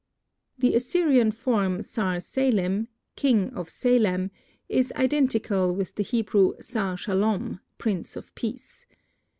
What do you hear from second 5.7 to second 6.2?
with the